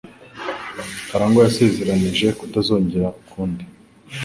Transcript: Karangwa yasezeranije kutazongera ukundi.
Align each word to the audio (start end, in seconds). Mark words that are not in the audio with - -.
Karangwa 1.09 1.41
yasezeranije 1.45 2.27
kutazongera 2.39 3.07
ukundi. 3.21 3.63